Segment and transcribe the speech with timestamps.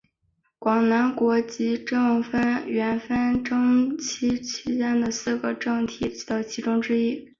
[0.57, 4.39] 广南国及郑阮纷争期
[4.75, 7.29] 间的四个政体的其中之一。